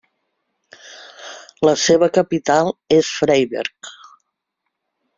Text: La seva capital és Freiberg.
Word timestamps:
La 1.69 1.75
seva 1.83 2.09
capital 2.17 2.75
és 2.99 3.15
Freiberg. 3.21 3.95